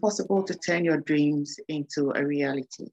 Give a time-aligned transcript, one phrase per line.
[0.00, 2.86] possible to turn your dreams into a reality.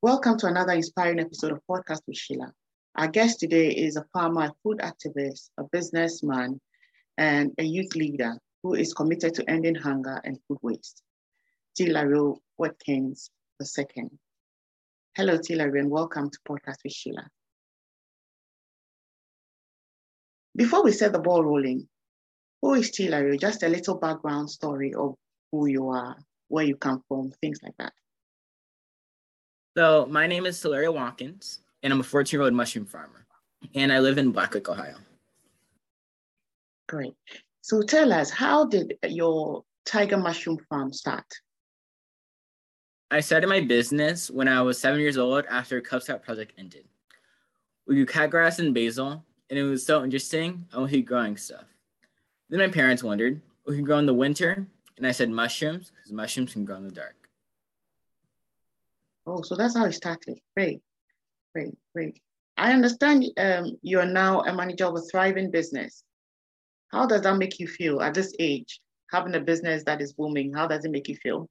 [0.00, 2.52] Welcome to another inspiring episode of Podcast with Sheila.
[2.94, 6.60] Our guest today is a farmer, food activist, a businessman,
[7.18, 11.02] and a youth leader who is committed to ending hunger and food waste.
[11.76, 14.10] Tilario Watkins II.
[15.16, 17.26] Hello, Tilario, and welcome to Podcast with Sheila.
[20.54, 21.88] Before we set the ball rolling,
[22.60, 23.36] who is Tilario?
[23.36, 25.16] Just a little background story of
[25.50, 26.16] who you are,
[26.52, 27.94] where you come from, things like that.
[29.74, 33.26] So my name is Tilario Watkins, and I'm a 14-year-old mushroom farmer,
[33.74, 34.96] and I live in Blacklick, Ohio.
[36.90, 37.14] Great.
[37.62, 41.24] So tell us, how did your tiger mushroom farm start?
[43.10, 46.52] I started my business when I was seven years old after a Cub Scout project
[46.58, 46.84] ended.
[47.86, 51.64] We grew cat grass and basil, and it was so interesting, I wanted growing stuff.
[52.50, 54.66] Then my parents wondered, we can grow in the winter
[54.96, 57.16] and I said mushrooms because mushrooms can grow in the dark.
[59.26, 60.38] Oh, so that's how it started.
[60.56, 60.80] Great,
[61.54, 62.20] great, great.
[62.56, 66.04] I understand um, you are now a manager of a thriving business.
[66.88, 70.52] How does that make you feel at this age, having a business that is booming?
[70.52, 71.48] How does it make you feel?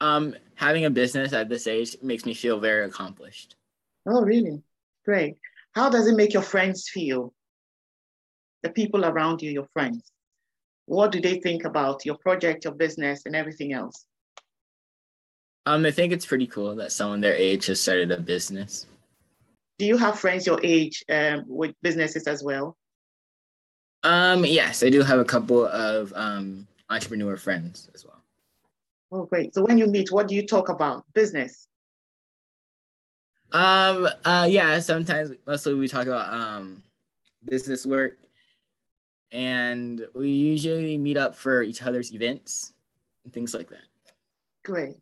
[0.00, 3.56] Um, having a business at this age makes me feel very accomplished.
[4.06, 4.60] Oh, really?
[5.04, 5.36] Great.
[5.74, 7.32] How does it make your friends feel?
[8.62, 10.12] The people around you, your friends
[10.92, 14.04] what do they think about your project, your business, and everything else?
[15.64, 18.86] Um, I think it's pretty cool that someone their age has started a business.
[19.78, 22.76] Do you have friends your age um, with businesses as well?
[24.02, 28.22] Um, yes, I do have a couple of um, entrepreneur friends as well.
[29.12, 29.54] Oh, great.
[29.54, 31.04] So when you meet, what do you talk about?
[31.14, 31.68] Business?
[33.52, 36.82] Um, uh, yeah, sometimes mostly we talk about um,
[37.46, 38.18] business work
[39.32, 42.74] and we usually meet up for each other's events
[43.24, 43.86] and things like that.
[44.64, 44.96] Great.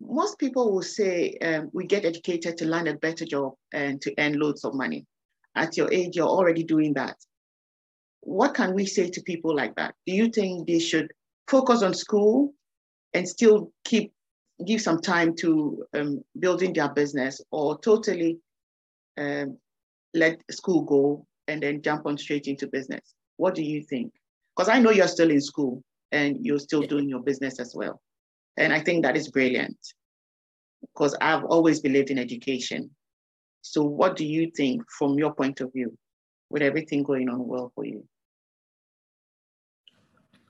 [0.00, 4.14] Most people will say um, we get educated to land a better job and to
[4.18, 5.06] earn loads of money.
[5.56, 7.16] At your age, you're already doing that.
[8.20, 9.94] What can we say to people like that?
[10.06, 11.10] Do you think they should
[11.48, 12.52] focus on school
[13.14, 14.12] and still keep
[14.66, 18.38] give some time to um, building their business, or totally
[19.16, 19.56] um,
[20.14, 23.14] let school go and then jump on straight into business?
[23.38, 24.12] What do you think?
[24.54, 25.82] Because I know you're still in school
[26.12, 28.00] and you're still doing your business as well.
[28.56, 29.78] And I think that is brilliant
[30.82, 32.90] because I've always believed in education.
[33.62, 35.96] So, what do you think from your point of view
[36.50, 38.04] with everything going on well for you?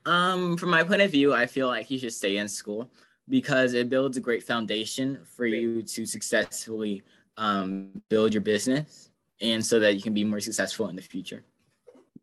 [0.06, 2.90] Um, from my point of view, I feel like you should stay in school
[3.28, 7.02] because it builds a great foundation for you to successfully
[7.36, 9.10] um, build your business
[9.42, 11.44] and so that you can be more successful in the future.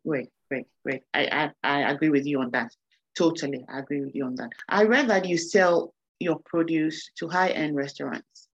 [0.06, 1.02] Great great, great.
[1.14, 2.72] I, I, I agree with you on that.
[3.16, 4.50] Totally, I agree with you on that.
[4.68, 8.48] I read that you sell your produce to high-end restaurants.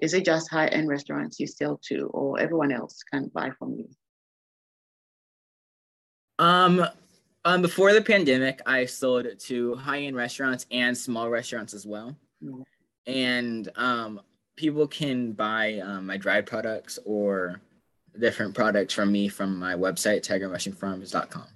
[0.00, 3.88] Is it just high-end restaurants you sell to, or everyone else can buy from you?
[6.38, 6.84] Um,
[7.44, 12.16] um, before the pandemic, I sold to high-end restaurants and small restaurants as well.
[12.42, 12.62] Mm-hmm.
[13.06, 14.20] And um,
[14.56, 17.60] people can buy um, my dried products or
[18.18, 21.46] different products from me from my website, tigermushroomfarms.com.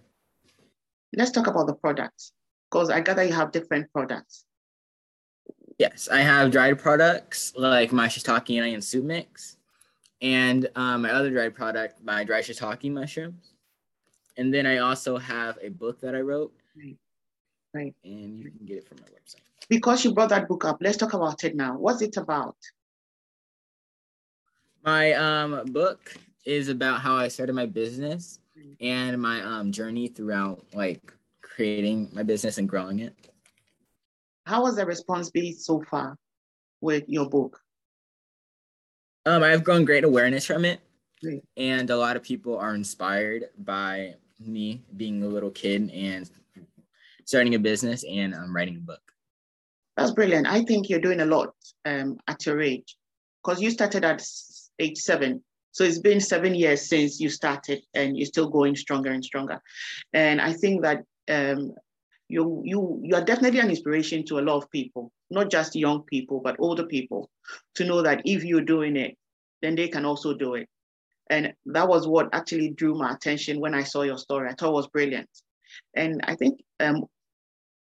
[1.17, 2.33] Let's talk about the products
[2.71, 4.45] because I gather you have different products.
[5.79, 9.57] Yes, I have dried products like my shiitake and onion soup mix,
[10.23, 13.53] and um, my other dried product, my dry shiitake mushrooms.
[14.39, 16.53] And then I also have a book that I wrote.
[16.77, 16.97] Right.
[17.73, 17.95] Right.
[18.05, 19.41] And you can get it from my website.
[19.69, 21.77] Because you brought that book up, let's talk about it now.
[21.77, 22.57] What's it about?
[24.85, 26.15] My um, book
[26.47, 28.39] is about how I started my business
[28.81, 31.13] and my um, journey throughout like
[31.43, 33.15] creating my business and growing it.
[34.47, 36.17] How was the response been so far
[36.81, 37.61] with your book?
[39.27, 40.81] Um, I've grown great awareness from it.
[41.21, 41.43] Great.
[41.57, 46.31] And a lot of people are inspired by me being a little kid and
[47.25, 49.01] starting a business and um, writing a book.
[49.97, 50.47] That's brilliant.
[50.47, 51.55] I think you're doing a lot
[51.85, 52.97] um, at your age
[53.43, 54.23] because you started at
[54.79, 55.43] age seven
[55.77, 59.61] so it's been seven years since you started, and you're still going stronger and stronger.
[60.15, 61.75] And I think that um,
[62.29, 66.03] you you you are definitely an inspiration to a lot of people, not just young
[66.05, 67.29] people, but older people,
[67.75, 69.19] to know that if you're doing it,
[69.61, 70.67] then they can also do it.
[71.29, 74.49] And that was what actually drew my attention when I saw your story.
[74.49, 75.29] I thought it was brilliant.
[75.95, 77.05] And I think um,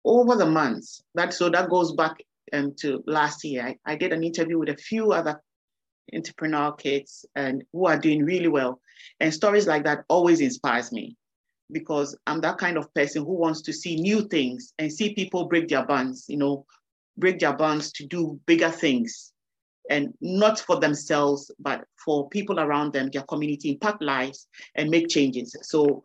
[0.05, 2.15] over the months, that so that goes back
[2.53, 5.41] um, to last year, I, I did an interview with a few other
[6.13, 8.79] entrepreneurial kids and who are doing really well.
[9.19, 11.15] And stories like that always inspires me
[11.71, 15.47] because I'm that kind of person who wants to see new things and see people
[15.47, 16.65] break their bonds, you know,
[17.17, 19.33] break their bonds to do bigger things
[19.89, 25.09] and not for themselves, but for people around them, their community, impact lives and make
[25.09, 25.55] changes.
[25.63, 26.03] So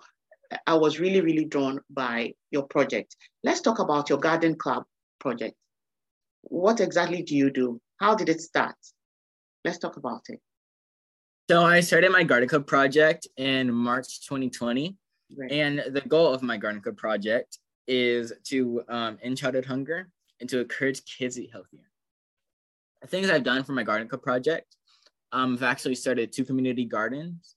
[0.67, 3.17] I was really, really drawn by your project.
[3.45, 4.85] Let's talk about your garden club
[5.21, 5.55] project.
[6.43, 7.81] What exactly do you do?
[8.01, 8.77] How did it start?
[9.69, 10.41] Let's talk about it.
[11.51, 14.97] So I started my garden club project in March 2020.
[15.37, 15.53] Right.
[15.53, 20.09] And the goal of my garden club project is to um, end childhood hunger
[20.41, 21.85] and to encourage kids to eat healthier.
[23.03, 24.75] The things I've done for my garden club project,
[25.33, 27.57] um, I've actually started two community gardens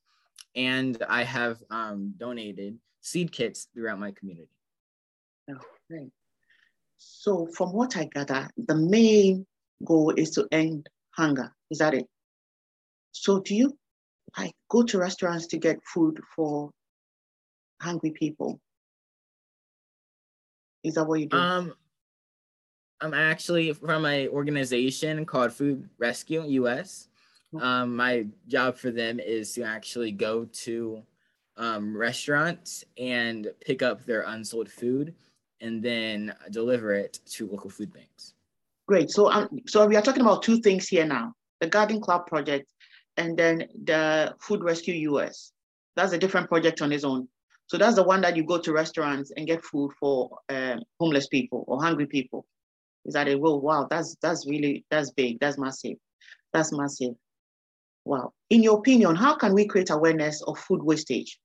[0.53, 4.51] and I have um, donated seed kits throughout my community.
[5.49, 5.59] Oh,
[5.89, 6.11] great.
[6.97, 9.47] So from what I gather, the main
[9.85, 11.53] goal is to end hunger.
[11.69, 12.07] Is that it?
[13.11, 13.77] So do you
[14.37, 16.71] like go to restaurants to get food for
[17.81, 18.59] hungry people?
[20.83, 21.37] Is that what you do?
[21.37, 21.73] Um,
[23.01, 27.07] I'm actually from an organization called Food Rescue US.
[27.59, 31.03] Um, my job for them is to actually go to
[31.57, 35.13] um, restaurants and pick up their unsold food
[35.59, 38.33] and then deliver it to local food banks.
[38.91, 39.09] Great.
[39.09, 42.69] So, um, so we are talking about two things here now: the Garden Club project,
[43.15, 45.53] and then the Food Rescue US.
[45.95, 47.29] That's a different project on its own.
[47.67, 51.29] So that's the one that you go to restaurants and get food for uh, homeless
[51.29, 52.45] people or hungry people.
[53.05, 53.61] Is that a well?
[53.61, 55.39] Wow, that's that's really that's big.
[55.39, 55.95] That's massive.
[56.51, 57.13] That's massive.
[58.03, 58.33] Wow.
[58.49, 61.39] In your opinion, how can we create awareness of food wastage?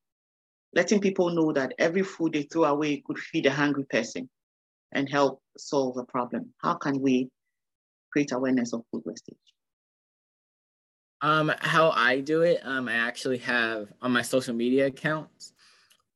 [0.75, 4.29] Letting people know that every food they throw away could feed a hungry person
[4.91, 6.53] and help solve the problem.
[6.59, 7.31] How can we
[8.17, 9.37] create awareness of food wastage?
[11.21, 15.53] Um, how I do it, um, I actually have on my social media accounts,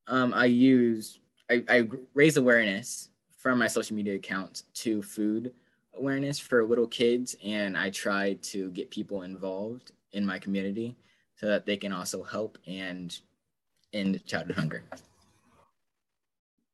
[0.06, 1.20] um, I use,
[1.50, 5.52] I, I raise awareness from my social media accounts to food
[5.94, 7.36] awareness for little kids.
[7.44, 10.96] And I try to get people involved in my community
[11.36, 13.18] so that they can also help and
[13.92, 14.82] end childhood hunger.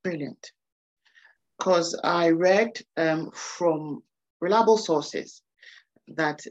[0.03, 0.51] Brilliant.
[1.57, 4.03] Because I read um, from
[4.41, 5.41] reliable sources
[6.15, 6.41] that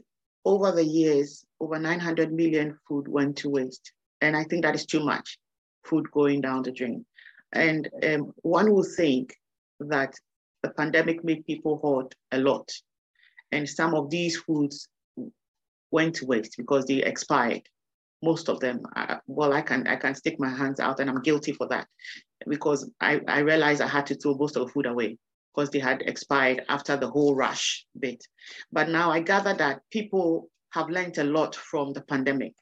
[0.45, 3.91] over the years, over 900 million food went to waste.
[4.21, 5.37] And I think that is too much
[5.83, 7.05] food going down the drain.
[7.53, 9.35] And um, one would think
[9.79, 10.13] that
[10.63, 12.69] the pandemic made people hoard a lot.
[13.51, 14.87] And some of these foods
[15.91, 17.61] went to waste because they expired.
[18.23, 21.21] Most of them, uh, well, I can I can stick my hands out, and I'm
[21.21, 21.87] guilty for that
[22.47, 25.19] because I, I realized I had to throw most of the food away
[25.57, 28.23] because they had expired after the whole rush bit.
[28.71, 32.53] But now I gather that people have learned a lot from the pandemic.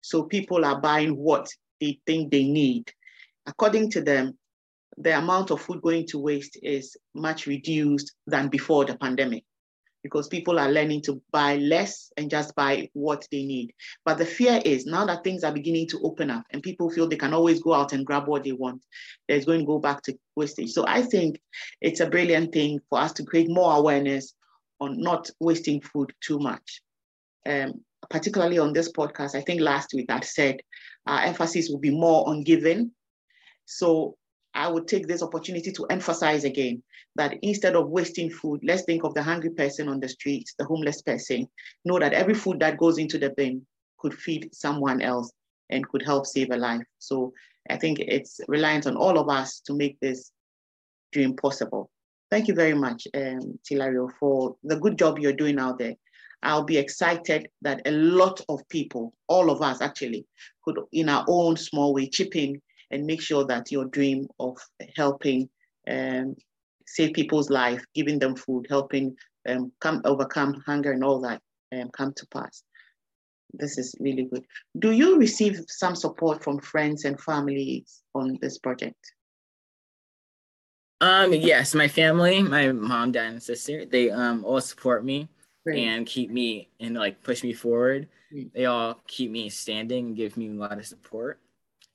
[0.00, 1.48] So people are buying what
[1.80, 2.92] they think they need.
[3.46, 4.38] According to them,
[4.96, 9.42] the amount of food going to waste is much reduced than before the pandemic
[10.06, 13.74] because people are learning to buy less and just buy what they need.
[14.04, 17.08] But the fear is now that things are beginning to open up and people feel
[17.08, 18.82] they can always go out and grab what they want,
[19.26, 20.70] there's going to go back to wastage.
[20.70, 21.40] So I think
[21.80, 24.32] it's a brilliant thing for us to create more awareness
[24.78, 26.82] on not wasting food too much.
[27.44, 30.60] Um, particularly on this podcast, I think last week I said
[31.04, 32.92] our emphasis will be more on giving.
[33.64, 34.16] So
[34.56, 36.82] I would take this opportunity to emphasize again
[37.16, 40.64] that instead of wasting food, let's think of the hungry person on the street, the
[40.64, 41.46] homeless person.
[41.84, 43.66] Know that every food that goes into the bin
[43.98, 45.30] could feed someone else
[45.68, 46.82] and could help save a life.
[46.98, 47.34] So
[47.68, 50.32] I think it's reliant on all of us to make this
[51.12, 51.90] dream possible.
[52.30, 55.94] Thank you very much, um, Tilario, for the good job you're doing out there.
[56.42, 60.26] I'll be excited that a lot of people, all of us actually,
[60.64, 62.60] could in our own small way chip in
[62.90, 64.56] and make sure that your dream of
[64.96, 65.48] helping
[65.88, 66.36] um,
[66.86, 69.16] save people's life, giving them food, helping
[69.48, 71.40] um, come overcome hunger and all that
[71.72, 72.62] um, come to pass.
[73.52, 74.44] This is really good.
[74.78, 78.98] Do you receive some support from friends and families on this project?
[81.00, 85.28] Um, yes, my family, my mom, dad, and sister, they um all support me
[85.64, 85.84] Great.
[85.84, 88.08] and keep me and like push me forward.
[88.54, 91.38] They all keep me standing and give me a lot of support.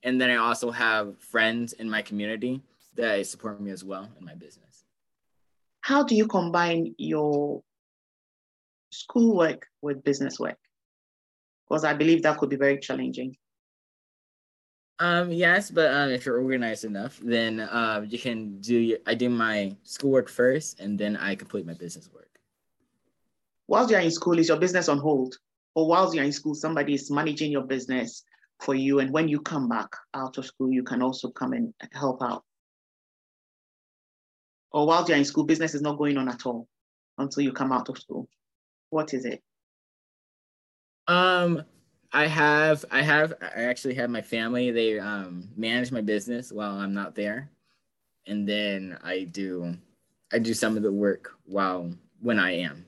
[0.04, 2.62] And then I also have friends in my community
[2.96, 4.84] that support me as well in my business.
[5.82, 7.62] How do you combine your
[8.92, 10.58] schoolwork with business work?
[11.68, 13.38] Because I believe that could be very challenging.
[15.00, 18.78] Um, yes, but um, if you're organized enough, then uh, you can do.
[18.78, 22.30] Your, I do my schoolwork first, and then I complete my business work.
[23.68, 25.38] Whilst you're in school, is your business on hold?
[25.74, 28.24] Or whilst you're in school, somebody is managing your business
[28.62, 29.00] for you.
[29.00, 32.44] And when you come back out of school, you can also come and help out.
[34.72, 36.68] Or while you're in school, business is not going on at all
[37.18, 38.30] until you come out of school.
[38.90, 39.42] What is it?
[41.08, 41.64] Um,
[42.14, 44.72] I have, I have, I actually have my family.
[44.72, 47.50] They um, manage my business while I'm not there,
[48.28, 49.76] and then I do,
[50.32, 51.92] I do some of the work while
[52.22, 52.86] when I am.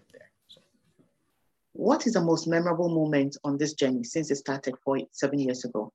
[1.74, 5.66] What is the most memorable moment on this journey since it started four, seven years
[5.66, 5.92] ago?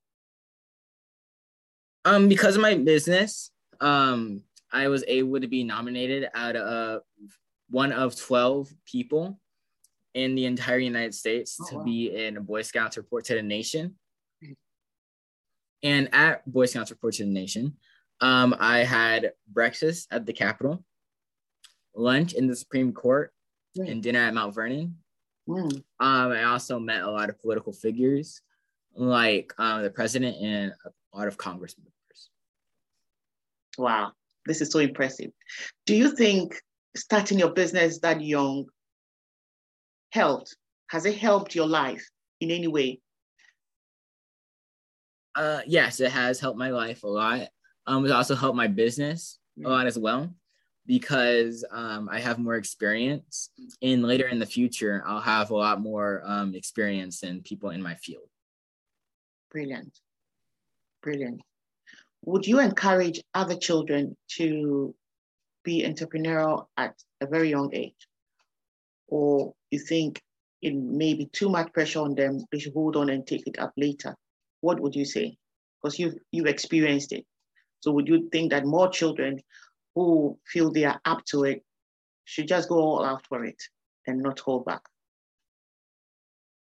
[2.05, 7.01] Um, because of my business, um, I was able to be nominated out of
[7.69, 9.39] one of 12 people
[10.13, 11.83] in the entire United States oh, to wow.
[11.83, 13.95] be in a Boy Scouts Report to the Nation.
[15.81, 17.77] And at Boy Scouts Report to the Nation,
[18.21, 20.83] um, I had breakfast at the Capitol,
[21.95, 23.31] lunch in the Supreme Court,
[23.77, 23.89] right.
[23.89, 24.97] and dinner at Mount Vernon.
[25.49, 25.75] Mm.
[25.99, 28.41] Um, I also met a lot of political figures
[28.95, 32.29] like um, the president and a lot of Congress members.
[33.77, 34.11] Wow,
[34.45, 35.31] this is so impressive.
[35.85, 36.61] Do you think
[36.95, 38.65] starting your business that young
[40.11, 40.55] helped?
[40.89, 42.05] Has it helped your life
[42.41, 42.99] in any way?
[45.35, 47.47] Uh, yes, it has helped my life a lot.
[47.87, 49.69] Um, it also helped my business a mm.
[49.69, 50.29] lot as well
[50.89, 53.51] because um, I have more experience.
[53.83, 57.79] And later in the future, I'll have a lot more um, experience than people in
[57.79, 58.27] my field.
[59.51, 59.99] Brilliant.
[61.03, 61.41] Brilliant.
[62.25, 64.95] Would you encourage other children to
[65.63, 68.07] be entrepreneurial at a very young age?
[69.09, 70.19] Or you think
[70.63, 73.59] it may be too much pressure on them, they should hold on and take it
[73.59, 74.15] up later?
[74.61, 75.37] What would you say?
[75.77, 77.27] Because you've, you've experienced it.
[77.81, 79.39] So would you think that more children
[80.05, 81.63] who feel they are up to it
[82.25, 83.61] should just go all out for it
[84.07, 84.81] and not hold back?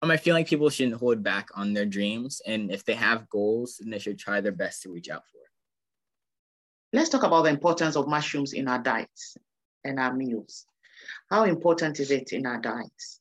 [0.03, 2.41] Um, I feel like people shouldn't hold back on their dreams.
[2.47, 5.39] And if they have goals, then they should try their best to reach out for
[5.39, 6.97] it.
[6.97, 9.37] Let's talk about the importance of mushrooms in our diets
[9.85, 10.67] and our meals.
[11.31, 13.21] How important is it in our diets?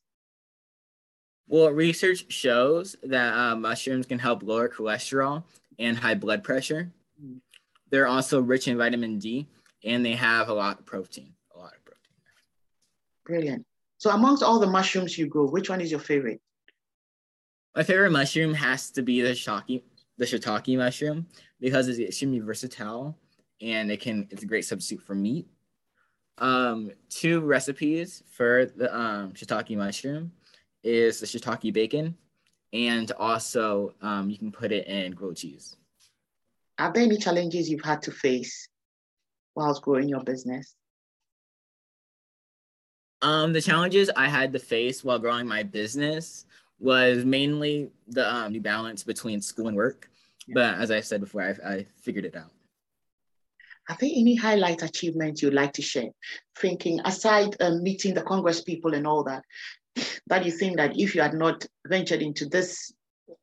[1.46, 5.44] Well, research shows that uh, mushrooms can help lower cholesterol
[5.78, 6.90] and high blood pressure.
[7.22, 7.40] Mm.
[7.90, 9.48] They're also rich in vitamin D
[9.84, 12.00] and they have a lot of protein, a lot of protein.
[13.24, 13.66] Brilliant.
[13.98, 16.40] So amongst all the mushrooms you grow, which one is your favorite?
[17.76, 19.82] My favorite mushroom has to be the shiitake,
[20.18, 21.26] the shiitake mushroom
[21.60, 23.16] because it's extremely versatile
[23.60, 25.46] and it can it's a great substitute for meat.
[26.38, 30.32] Um, two recipes for the um, shiitake mushroom
[30.82, 32.16] is the shiitake bacon,
[32.72, 35.76] and also um, you can put it in grilled cheese.
[36.78, 38.66] Are there any challenges you've had to face
[39.54, 40.74] whilst growing your business?
[43.22, 46.46] Um, the challenges I had to face while growing my business
[46.78, 50.08] was mainly the um, the balance between school and work.
[50.46, 50.54] Yeah.
[50.54, 52.50] But as I said before, I, I figured it out.
[53.90, 56.10] Are there any highlight achievements you'd like to share?
[56.56, 59.44] Thinking aside um, meeting the Congress people and all that,
[60.28, 62.92] that you think that if you had not ventured into this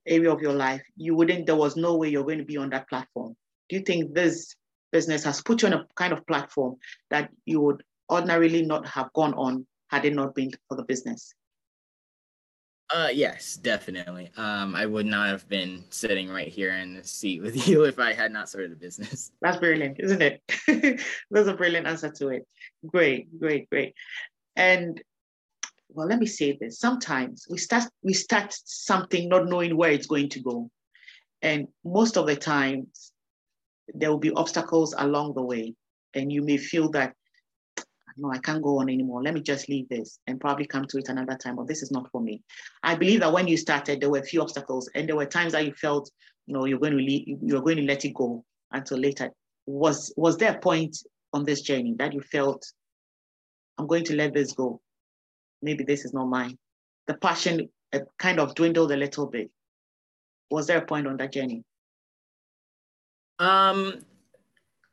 [0.07, 2.69] area of your life, you wouldn't, there was no way you're going to be on
[2.69, 3.35] that platform.
[3.69, 4.55] Do you think this
[4.91, 6.77] business has put you on a kind of platform
[7.10, 11.34] that you would ordinarily not have gone on had it not been for the business?
[12.89, 14.32] Uh, yes, definitely.
[14.38, 18.00] Um, I would not have been sitting right here in the seat with you if
[18.00, 19.32] I had not started a business.
[19.41, 20.41] That's brilliant, isn't it?
[21.32, 22.48] That's a brilliant answer to it.
[22.86, 23.94] Great, great, great.
[24.56, 25.01] And
[25.89, 26.79] well, let me say this.
[26.79, 30.70] Sometimes we start we start something not knowing where it's going to go,
[31.41, 33.12] and most of the times
[33.94, 35.74] there will be obstacles along the way,
[36.13, 37.13] and you may feel that
[38.17, 39.22] no, I can't go on anymore.
[39.22, 41.91] Let me just leave this and probably come to it another time, or this is
[41.91, 42.41] not for me.
[42.82, 45.53] I believe that when you started, there were a few obstacles, and there were times
[45.53, 46.10] that you felt,
[46.48, 49.29] you know, you're going to leave, you're going to let it go until later.
[49.67, 50.98] Was was there a point
[51.34, 52.65] on this journey that you felt,
[53.77, 54.82] I'm going to let this go?
[55.62, 56.58] Maybe this is not mine.
[57.06, 57.70] The passion
[58.17, 59.51] kind of dwindled a little bit.
[60.50, 61.63] Was there a point on that journey?
[63.39, 64.00] Um,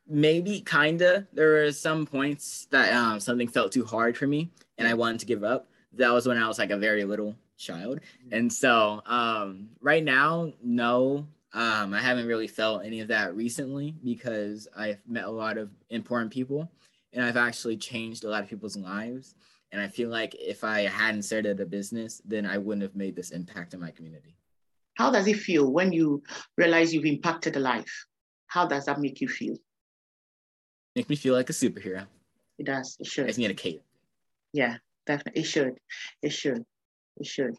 [0.07, 1.27] maybe kinda.
[1.33, 5.19] There were some points that um, something felt too hard for me and i wanted
[5.21, 5.67] to give up.
[5.93, 8.01] That was when i was like a very little child.
[8.31, 11.27] And so um, right now no.
[11.53, 15.69] Um, i haven't really felt any of that recently because i've met a lot of
[15.89, 16.69] important people
[17.13, 19.35] and i've actually changed a lot of people's lives.
[19.71, 23.15] And i feel like if i hadn't started a business then i wouldn't have made
[23.15, 24.35] this impact in my community.
[24.95, 26.23] How does it feel when you
[26.57, 28.05] realize you've impacted a life
[28.47, 29.55] how does that make you feel
[30.95, 32.07] make me feel like a superhero.
[32.57, 32.95] It does.
[32.99, 33.29] It should.
[33.29, 33.83] I need a cape.
[34.53, 35.41] Yeah, definitely.
[35.41, 35.73] It should.
[36.21, 36.63] It should.
[37.17, 37.55] It should.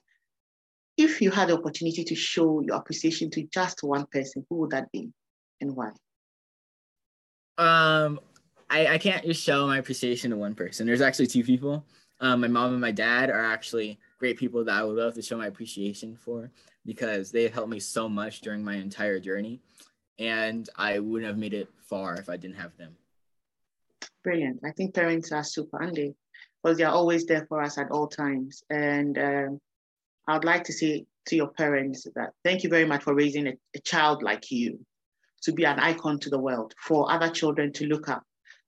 [0.97, 4.71] if you had the opportunity to show your appreciation to just one person, who would
[4.71, 5.11] that be
[5.61, 5.91] and why?
[7.59, 8.21] Um,
[8.71, 10.87] I, I can't just show my appreciation to one person.
[10.87, 11.85] There's actually two people.
[12.21, 15.23] Um, my mom and my dad are actually great people that I would love to
[15.23, 16.51] show my appreciation for
[16.87, 19.61] because they have helped me so much during my entire journey.
[20.19, 22.97] And I wouldn't have made it far if I didn't have them.
[24.25, 24.61] Brilliant.
[24.65, 26.15] I think parents are super handy
[26.63, 28.63] because they're always there for us at all times.
[28.71, 29.61] And um,
[30.27, 33.53] I'd like to say to your parents that thank you very much for raising a,
[33.75, 34.85] a child like you
[35.43, 38.25] to be an icon to the world, for other children to look up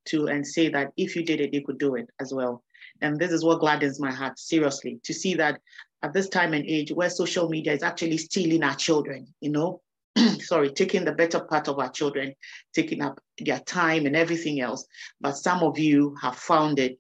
[0.07, 2.63] to and say that if you did it, you could do it as well.
[3.01, 5.61] And this is what gladdens my heart, seriously, to see that
[6.03, 9.81] at this time and age where social media is actually stealing our children, you know,
[10.41, 12.35] sorry, taking the better part of our children,
[12.75, 14.87] taking up their time and everything else.
[15.21, 16.99] But some of you have found it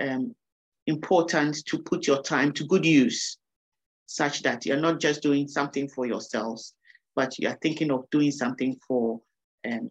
[0.00, 0.34] um,
[0.86, 3.38] important to put your time to good use,
[4.06, 6.74] such that you're not just doing something for yourselves,
[7.14, 9.20] but you're thinking of doing something for
[9.70, 9.90] um,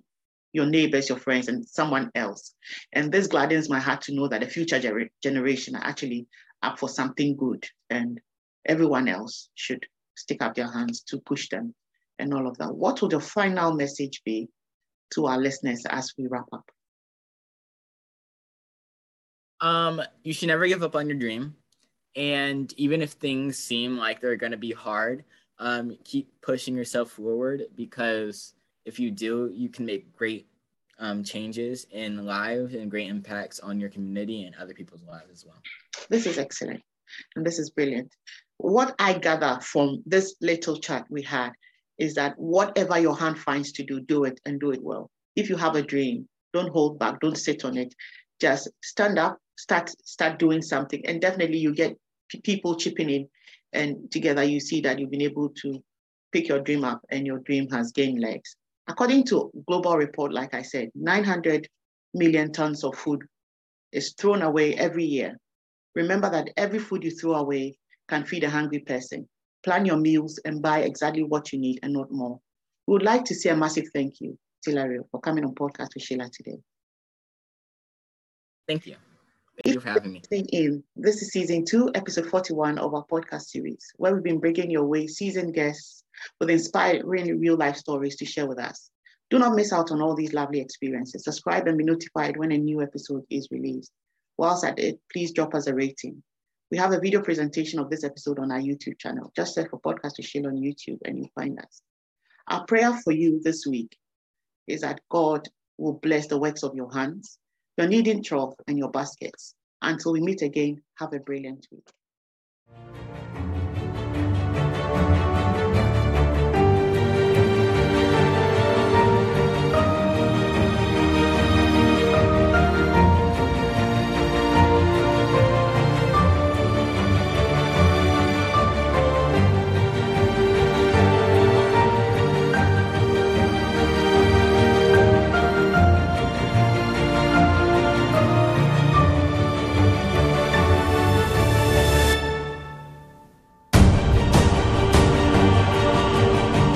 [0.51, 2.53] your neighbors, your friends, and someone else.
[2.91, 6.27] And this gladdens my heart to know that the future ger- generation are actually
[6.61, 8.19] up for something good, and
[8.65, 11.73] everyone else should stick up their hands to push them
[12.19, 12.73] and all of that.
[12.73, 14.49] What would the final message be
[15.13, 16.65] to our listeners as we wrap up?
[19.61, 21.55] Um, you should never give up on your dream.
[22.15, 25.23] And even if things seem like they're going to be hard,
[25.59, 28.53] um, keep pushing yourself forward because
[28.85, 30.47] if you do, you can make great
[30.99, 35.45] um, changes in lives and great impacts on your community and other people's lives as
[35.45, 35.61] well.
[36.09, 36.81] This is excellent.
[37.35, 38.13] And this is brilliant.
[38.57, 41.51] What I gather from this little chat we had
[41.97, 45.09] is that whatever your hand finds to do, do it and do it well.
[45.35, 47.93] If you have a dream, don't hold back, don't sit on it.
[48.39, 51.97] Just stand up, start start doing something, and definitely you get
[52.43, 53.27] people chipping in,
[53.73, 55.83] and together you see that you've been able to
[56.31, 58.55] pick your dream up, and your dream has gained legs.
[58.87, 61.67] According to global report, like I said, 900
[62.13, 63.23] million tons of food
[63.91, 65.37] is thrown away every year.
[65.95, 67.77] Remember that every food you throw away
[68.09, 69.27] can feed a hungry person
[69.63, 72.39] plan your meals, and buy exactly what you need and not more.
[72.87, 75.89] We would like to say a massive thank you to Hilario for coming on podcast
[75.95, 76.57] with Sheila today.
[78.67, 78.95] Thank you.
[79.63, 80.21] Thank you for having me.
[80.31, 84.71] In, this is season two, episode 41 of our podcast series, where we've been bringing
[84.71, 86.03] your way seasoned guests
[86.39, 88.89] with inspiring real life stories to share with us.
[89.29, 91.23] Do not miss out on all these lovely experiences.
[91.23, 93.91] Subscribe and be notified when a new episode is released.
[94.37, 96.23] Whilst at it, please drop us a rating.
[96.73, 99.31] We have a video presentation of this episode on our YouTube channel.
[99.35, 101.83] Just search for Podcast with Sheila on YouTube and you'll find us.
[102.47, 103.95] Our prayer for you this week
[104.65, 107.37] is that God will bless the works of your hands,
[107.77, 109.53] your kneading trough, and your baskets.
[109.83, 111.87] Until we meet again, have a brilliant week.